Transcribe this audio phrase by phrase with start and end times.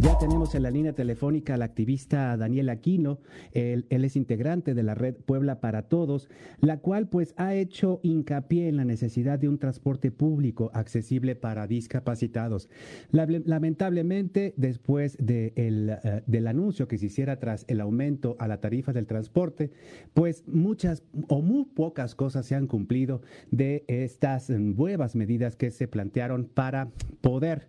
[0.00, 3.20] Ya tenemos en la línea telefónica al activista Daniel Aquino.
[3.52, 6.30] Él, es integrante de la red Puebla para Todos,
[6.62, 11.66] la cual pues ha hecho hincapié en la necesidad de un transporte público accesible para
[11.66, 12.70] discapacitados.
[13.10, 18.94] lamentablemente, después de eh, del anuncio que se hiciera tras el aumento a la tarifa
[18.94, 19.70] del transporte,
[20.14, 23.20] pues muchas o muy pocas cosas se han cumplido
[23.50, 26.88] de estas nuevas medidas que se plantearon para
[27.20, 27.68] poder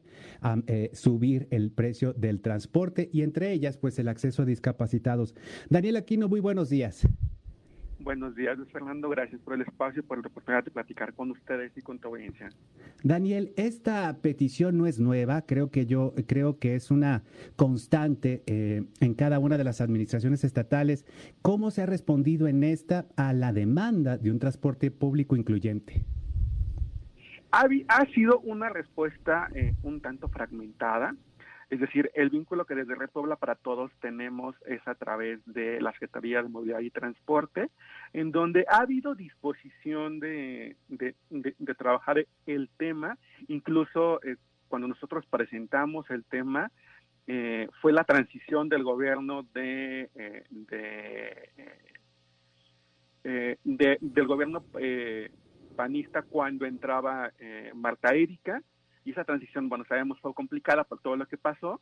[0.67, 5.35] eh, subir el precio del transporte y entre ellas pues el acceso a discapacitados.
[5.69, 7.07] Daniel Aquino, muy buenos días.
[8.03, 9.09] Buenos días, Luis Fernando.
[9.09, 12.07] Gracias por el espacio y por la oportunidad de platicar con ustedes y con tu
[12.07, 12.49] audiencia.
[13.03, 15.43] Daniel, esta petición no es nueva.
[15.43, 17.23] Creo que yo creo que es una
[17.55, 21.05] constante eh, en cada una de las administraciones estatales.
[21.43, 26.03] ¿Cómo se ha respondido en esta a la demanda de un transporte público incluyente?
[27.51, 31.15] Ha, sido una respuesta eh, un tanto fragmentada.
[31.71, 35.79] Es decir, el vínculo que desde Red Puebla para Todos tenemos es a través de
[35.79, 37.69] la Secretaría de Movilidad y Transporte,
[38.11, 40.75] en donde ha habido disposición de,
[41.77, 44.35] trabajar el tema, incluso eh,
[44.67, 46.71] cuando nosotros presentamos el tema,
[47.27, 50.09] eh, fue la transición del gobierno de,
[53.23, 54.65] del gobierno
[55.77, 58.61] panista cuando entraba eh, Marta Erika,
[59.05, 61.81] y esa transición, bueno, sabemos fue complicada por todo lo que pasó,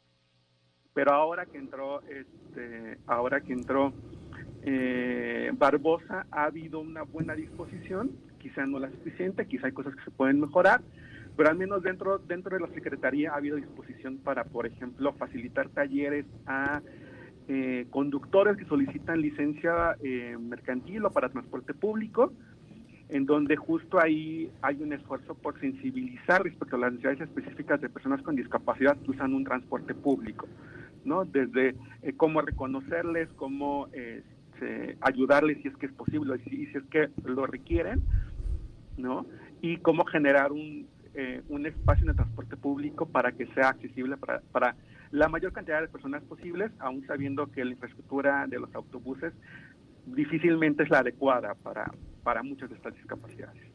[0.94, 3.94] pero ahora que entró, este, ahora que entró
[4.64, 10.04] eh, Barbosa, ha habido una buena disposición, quizá no la suficiente, quizá hay cosas que
[10.04, 10.82] se pueden mejorar,
[11.38, 15.70] pero al menos dentro, dentro de la Secretaría ha habido disposición para, por ejemplo, facilitar
[15.70, 16.82] talleres a
[17.48, 22.34] eh, conductores que solicitan licencia eh, mercantil o para transporte público,
[23.10, 27.90] en donde justo ahí hay un esfuerzo por sensibilizar respecto a las necesidades específicas de
[27.90, 30.48] personas con discapacidad que usan un transporte público,
[31.06, 31.26] ¿no?
[31.26, 36.84] Desde eh, cómo reconocerles, cómo este, ayudarles si es que es posible y si, es
[36.92, 38.04] que lo requieren,
[38.98, 39.26] ¿no?
[39.62, 44.18] Y cómo generar un, eh, un espacio en el transporte público para que sea accesible
[44.18, 44.76] para, para
[45.10, 49.34] la mayor cantidad de personas posibles, aún sabiendo que la infraestructura de los autobuses
[50.06, 51.92] difícilmente es la adecuada para,
[52.30, 53.69] para muchas de estas discapacidades.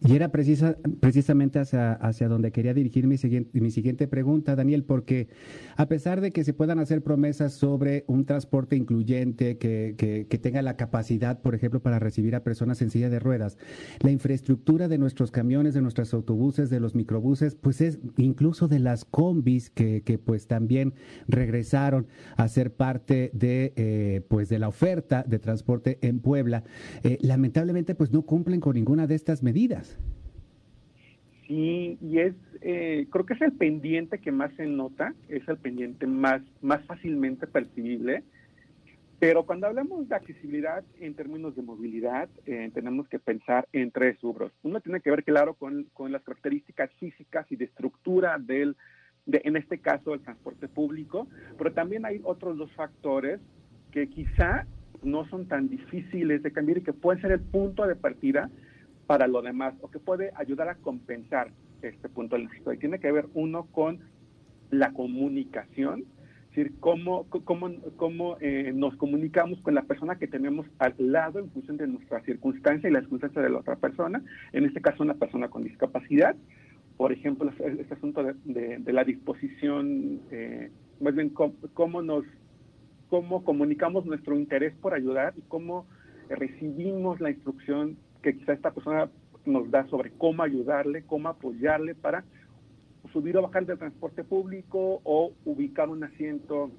[0.00, 4.84] Y era precisa, precisamente hacia, hacia donde quería dirigir mi siguiente, mi siguiente pregunta, Daniel,
[4.84, 5.28] porque
[5.76, 10.60] a pesar de que se puedan hacer promesas sobre un transporte incluyente que, que, tenga
[10.60, 13.56] la capacidad, por ejemplo, para recibir a personas en silla de ruedas,
[14.00, 18.80] la infraestructura de nuestros camiones, de nuestros autobuses, de los microbuses, pues es incluso de
[18.80, 20.92] las combis que, que pues también
[21.28, 22.06] regresaron
[22.36, 26.64] a ser parte de, eh, pues de la oferta de transporte en Puebla,
[27.02, 29.93] eh, lamentablemente pues no cumplen con ninguna de estas medidas.
[31.46, 35.58] Sí, y es, eh, creo que es el pendiente que más se nota, es el
[35.58, 38.22] pendiente más, más fácilmente percibible.
[39.18, 44.20] Pero cuando hablamos de accesibilidad en términos de movilidad, eh, tenemos que pensar en tres
[44.20, 44.52] rubros.
[44.62, 48.76] Uno tiene que ver, claro, con, con las características físicas y de estructura del,
[49.26, 53.40] de, en este caso, el transporte público, pero también hay otros dos factores
[53.92, 54.66] que quizá
[55.02, 58.50] no son tan difíciles de cambiar y que pueden ser el punto de partida
[59.06, 61.50] para lo demás o que puede ayudar a compensar
[61.82, 64.00] este punto del Y tiene que ver uno con
[64.70, 66.04] la comunicación,
[66.50, 71.38] es decir, cómo, cómo, cómo eh, nos comunicamos con la persona que tenemos al lado
[71.38, 74.22] en función de nuestra circunstancia y la circunstancia de la otra persona,
[74.52, 76.36] en este caso una persona con discapacidad.
[76.96, 82.24] Por ejemplo, este asunto de, de, la disposición, eh, más bien cómo, nos
[83.08, 85.86] cómo comunicamos nuestro interés por ayudar y cómo
[86.28, 89.10] recibimos la instrucción que quizá esta persona
[89.44, 92.24] nos da sobre cómo ayudarle, cómo apoyarle para
[93.12, 96.70] subir o bajar del transporte público o ubicar un asiento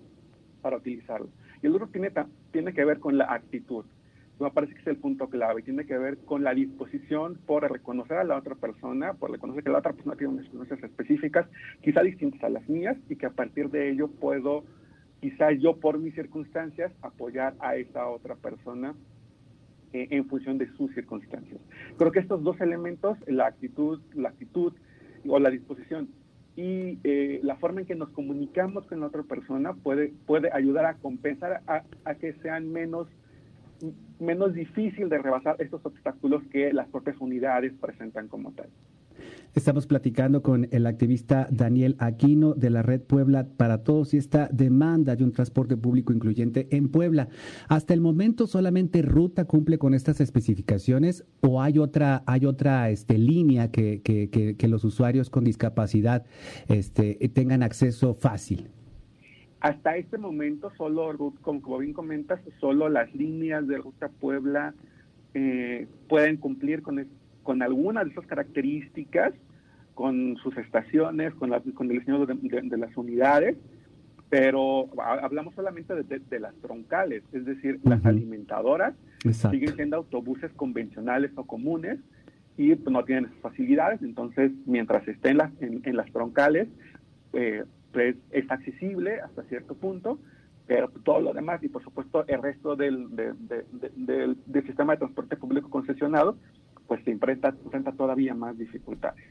[0.63, 1.29] para utilizarlo.
[1.61, 2.11] Y el otro tiene,
[2.51, 3.85] tiene que ver con la actitud.
[4.39, 5.61] Me parece que es el punto clave.
[5.61, 9.69] Tiene que ver con la disposición por reconocer a la otra persona, por reconocer que
[9.69, 11.47] la otra persona tiene unas circunstancias específicas,
[11.81, 14.63] quizá distintas a las mías, y que a partir de ello puedo,
[15.21, 18.95] quizá yo por mis circunstancias, apoyar a esa otra persona
[19.95, 21.61] eh, en función de sus circunstancias.
[21.97, 24.73] Creo que estos dos elementos, la actitud, la actitud
[25.25, 26.09] o la disposición
[26.57, 30.85] y eh, la forma en que nos comunicamos con la otra persona puede, puede ayudar
[30.85, 33.07] a compensar a, que sean menos,
[34.19, 38.67] menos difícil de rebasar estos obstáculos que las propias unidades presentan como tal.
[39.55, 44.49] Estamos platicando con el activista Daniel Aquino de la Red Puebla para Todos y esta
[44.51, 47.29] demanda de un transporte público incluyente en Puebla.
[47.69, 53.17] Hasta el momento solamente Ruta cumple con estas especificaciones o hay otra hay otra este,
[53.17, 56.25] línea que, que, que, los usuarios con discapacidad
[56.67, 58.67] este, tengan acceso fácil.
[59.61, 64.73] Hasta este momento solo, como bien comentas, solo las líneas de Ruta Puebla
[65.33, 67.07] eh, pueden cumplir con,
[67.45, 69.33] con algunas de esas características,
[69.95, 73.57] con sus estaciones, con, con el diseño de, las unidades,
[74.29, 78.93] pero hablamos solamente de, las troncales, es decir, las alimentadoras
[79.31, 81.99] siguen siendo autobuses convencionales o comunes
[82.57, 86.67] y pues, no tienen esas facilidades, entonces mientras estén las, en, las troncales,
[87.33, 87.63] eh,
[87.93, 90.19] pues es accesible hasta cierto punto,
[90.67, 95.69] pero todo lo demás y por supuesto el resto del, del, sistema de transporte público
[95.69, 96.37] concesionado,
[96.87, 99.23] pues se enfrenta, enfrenta todavía más dificultades.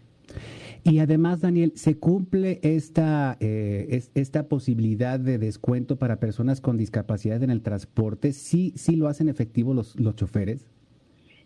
[0.82, 7.43] Y además, Daniel, ¿se cumple esta, eh, esta posibilidad de descuento para personas con discapacidad
[7.43, 8.32] en el transporte?
[8.32, 10.67] ¿Sí, sí lo hacen efectivo los, los choferes?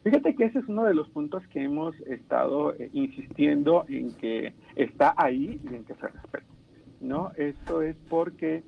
[0.02, 4.54] Fíjate que ese es uno de los puntos que hemos estado eh, insistiendo en que
[4.74, 6.46] está ahí y en que se respete.
[7.00, 7.32] ¿no?
[7.36, 8.62] Esto es porque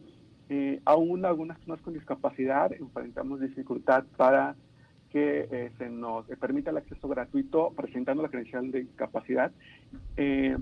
[0.48, 4.56] eh, aún algunas personas con discapacidad enfrentamos dificultad para
[5.10, 9.52] que eh, se nos permita el acceso gratuito presentando la credencial de discapacidad
[10.16, 10.56] eh,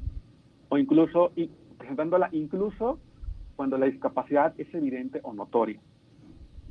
[0.69, 1.33] o incluso
[1.79, 2.99] presentándola incluso
[3.57, 5.81] cuando la discapacidad es evidente o notoria.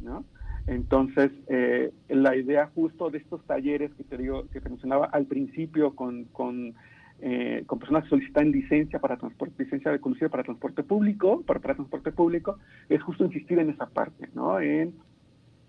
[0.01, 0.25] ¿no?
[0.67, 5.25] Entonces, eh, la idea justo de estos talleres que te digo, que te mencionaba al
[5.25, 6.75] principio con, con
[7.19, 11.59] eh, con personas que solicitan licencia para transporte, licencia de conducir para transporte público, para,
[11.59, 12.59] transporte público,
[12.89, 14.59] es justo insistir en esa parte, ¿no?
[14.59, 14.93] En,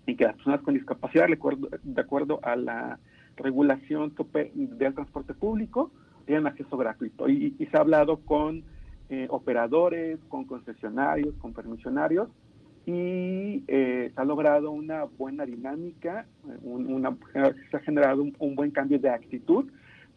[0.05, 2.99] que las personas con discapacidad, de acuerdo, a la
[3.35, 5.91] regulación del transporte público,
[6.25, 7.29] tienen acceso gratuito.
[7.29, 8.63] Y, se ha hablado con
[9.09, 12.29] eh, operadores, con concesionarios, con permisionarios,
[12.85, 16.25] y eh, se ha logrado una buena dinámica,
[16.63, 17.15] una,
[17.69, 19.69] se ha generado un buen cambio de actitud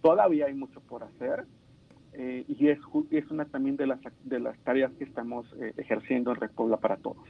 [0.02, 1.46] Todavía hay mucho por hacer
[2.12, 2.78] eh, y es,
[3.10, 6.50] es una también de las, de las tareas que estamos eh, ejerciendo en Red
[6.80, 7.24] para Todos.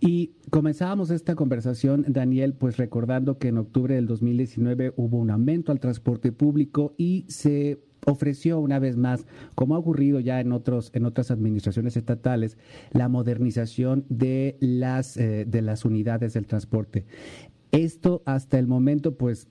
[0.00, 5.72] Y comenzábamos esta conversación, Daniel, pues recordando que en octubre del 2019 hubo un aumento
[5.72, 10.90] al transporte público y se ofreció una vez más, como ha ocurrido ya en otros
[10.94, 12.56] en otras administraciones estatales,
[12.92, 17.04] la modernización de las eh, de las unidades del transporte.
[17.76, 19.48] Esto hasta el momento, pues,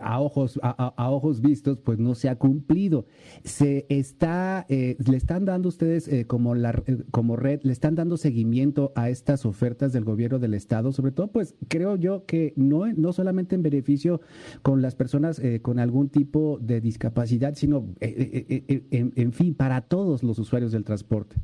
[0.00, 3.06] a ojos, a, ojos vistos, pues no se ha cumplido.
[3.42, 7.96] Se está, eh, le están dando ustedes eh, como la, eh, como red, le están
[7.96, 12.52] dando seguimiento a estas ofertas del gobierno del estado, sobre todo, pues, creo yo que
[12.54, 14.20] no, no solamente en beneficio
[14.62, 20.70] con las personas con algún tipo de discapacidad, sino, en fin, para todos los usuarios
[20.70, 21.36] del transporte.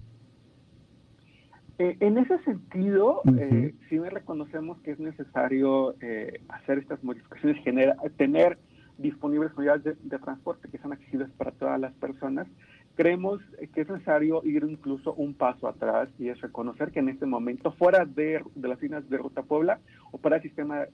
[1.78, 7.62] Eh, en ese sentido, eh, sí me reconocemos que es necesario eh, hacer estas modificaciones,
[7.62, 8.58] genera, tener
[8.96, 12.48] disponibles unidades de, transporte que sean accesibles para todas las personas.
[12.96, 13.40] Creemos
[13.72, 17.70] que es necesario ir incluso un paso atrás y es reconocer que en este momento,
[17.70, 19.78] fuera de, las líneas de Ruta Puebla,
[20.10, 20.84] opera el sistema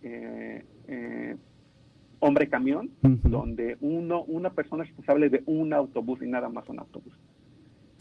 [2.19, 7.15] hombre-camión, donde uno, una persona es responsable de un autobús y nada más un autobús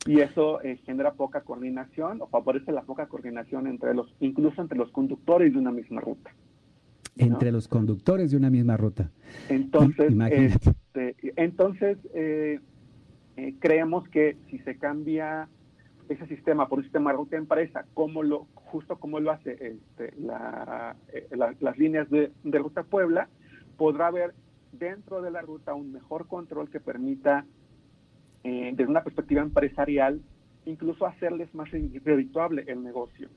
[0.05, 4.77] y eso eh, genera poca coordinación o favorece la poca coordinación entre los, incluso entre
[4.77, 6.31] los conductores de una misma ruta.
[7.15, 9.11] Entre los conductores de una misma ruta.
[9.47, 12.59] Entonces, este, entonces eh,
[13.37, 15.47] eh, creemos que si se cambia
[16.09, 20.13] ese sistema por un sistema de ruta empresa, como lo, justo como lo hace este,
[20.17, 23.29] las líneas de, de ruta Puebla,
[23.77, 24.33] podrá haber
[24.73, 27.45] dentro de la ruta un mejor control que permita
[28.43, 30.21] eh, desde una perspectiva empresarial,
[30.65, 33.29] incluso hacerles más redituable el negocio.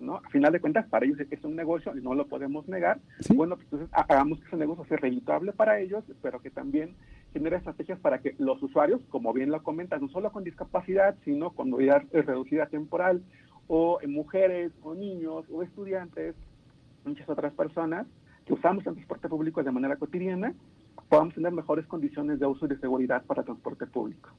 [0.00, 0.16] ¿no?
[0.16, 3.00] A final de cuentas, para ellos es un negocio y no lo podemos negar.
[3.34, 6.94] Bueno, pues entonces hagamos que ese negocio sea redituable para ellos, pero que también
[7.32, 11.50] genere estrategias para que los usuarios, como bien lo comentas, no solo con discapacidad, sino
[11.50, 13.22] con movilidad reducida temporal,
[13.68, 16.34] o mujeres, o niños, o estudiantes,
[17.04, 18.06] muchas otras personas
[18.44, 20.54] que usamos el transporte público de manera cotidiana,
[21.10, 24.30] podamos tener mejores condiciones de uso y de seguridad para transporte público.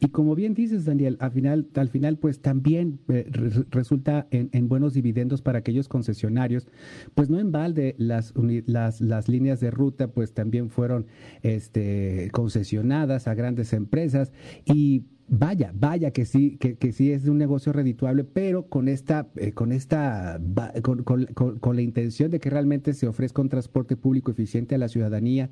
[0.00, 3.30] Y como bien dices, Daniel, al final, al final pues también eh,
[3.70, 6.66] resulta en, buenos dividendos para aquellos concesionarios,
[7.14, 8.34] pues no en balde las,
[8.66, 11.06] las, las líneas de ruta pues también fueron
[11.42, 14.32] este, concesionadas a grandes empresas
[14.64, 19.52] y Vaya, vaya que sí, que, sí es un negocio redituable, pero con esta, eh,
[19.52, 20.38] con esta,
[20.82, 24.78] con, con, con, la intención de que realmente se ofrezca un transporte público eficiente a
[24.78, 25.48] la ciudadanía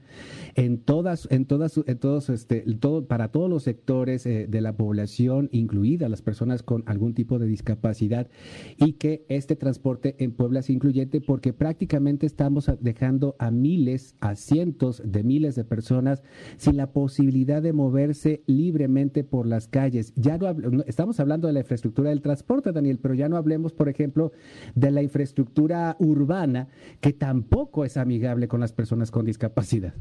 [0.57, 4.77] en todas, en todas, en todos, este, todo, para todos los sectores eh, de la
[4.77, 8.29] población, incluidas las personas con algún tipo de discapacidad,
[8.77, 14.37] y que este transporte en Puebla sea incluyente, porque prácticamente estamos dejando a miles, a
[14.37, 16.23] cientos de miles de personas
[16.59, 20.13] sin la posibilidad de moverse libremente por calles.
[20.17, 23.89] Ya no, estamos hablando de la infraestructura del transporte, Daniel, pero ya no hablemos, por
[23.89, 24.33] ejemplo,
[24.75, 26.69] de la infraestructura urbana,
[27.01, 29.95] que tampoco es amigable con las personas con discapacidad.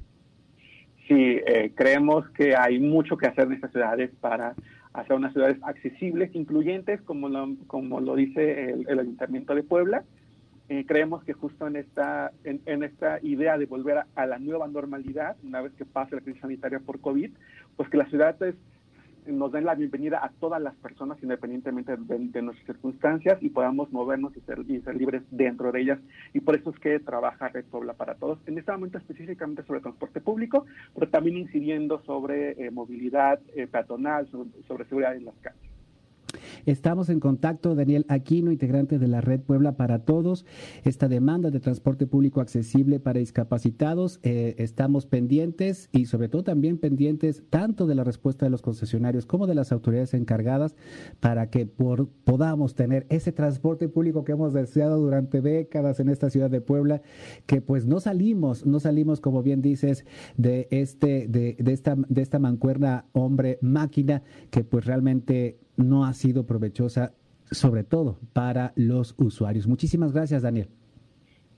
[1.07, 4.55] Sí, eh, creemos que hay mucho que hacer en estas ciudades para
[4.93, 10.03] hacer unas ciudades accesibles, incluyentes, como lo, como lo dice el, Ayuntamiento de Puebla.
[10.69, 14.67] Eh, creemos que justo en esta, en, esta idea de volver a, a, la nueva
[14.67, 17.31] normalidad, una vez que pase la crisis sanitaria por COVID,
[17.75, 18.55] pues que las ciudades
[19.25, 24.35] nos den la bienvenida a todas las personas independientemente de, nuestras circunstancias y podamos movernos
[24.35, 25.99] y ser, y ser, libres dentro de ellas.
[26.33, 29.81] Y por eso es que trabaja Red Puebla para Todos, en este momento específicamente sobre
[29.81, 34.27] transporte público, pero también incidiendo sobre eh, movilidad eh, peatonal,
[34.67, 35.70] sobre seguridad en las calles.
[36.65, 40.45] Estamos en contacto, Daniel Aquino, integrante de la Red Puebla para Todos.
[40.83, 46.77] Esta demanda de transporte público accesible para discapacitados, eh, estamos pendientes y sobre todo también
[46.77, 50.75] pendientes tanto de la respuesta de los concesionarios como de las autoridades encargadas
[51.19, 56.49] para que podamos tener ese transporte público que hemos deseado durante décadas en esta ciudad
[56.49, 57.01] de Puebla,
[57.45, 60.05] que pues no salimos, no salimos, como bien dices,
[60.37, 66.13] de este, de, de esta, de esta mancuerna hombre máquina que pues realmente no ha
[66.13, 67.13] sido provechosa,
[67.51, 69.67] sobre todo para los usuarios.
[69.67, 70.69] Muchísimas gracias, Daniel.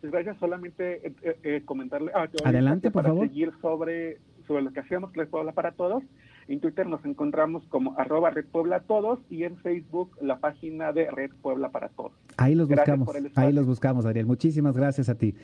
[0.01, 2.11] Pues gracias, solamente eh, eh, eh, comentarle.
[2.13, 3.27] Ah, Adelante, por para favor.
[3.27, 6.03] Seguir sobre, sobre lo que hacemos Red Puebla para Todos.
[6.49, 11.09] En Twitter nos encontramos como arroba Red Puebla Todos y en Facebook la página de
[11.09, 12.11] Red Puebla para Todos.
[12.35, 14.25] Ahí los buscamos, ahí los buscamos, Daniel.
[14.25, 15.35] Muchísimas gracias a ti.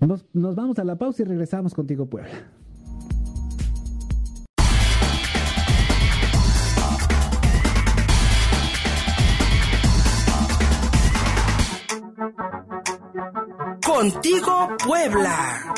[0.00, 2.30] Nos, nos vamos a la pausa y regresamos contigo, Puebla.
[14.04, 15.72] Contigo Puebla.